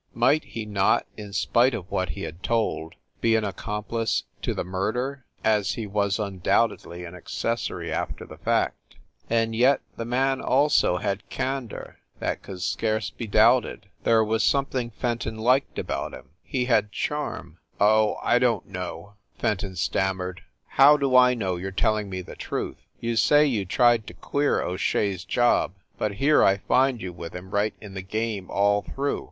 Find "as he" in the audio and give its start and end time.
5.43-5.85